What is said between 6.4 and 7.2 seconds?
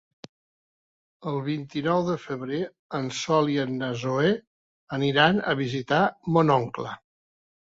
oncle.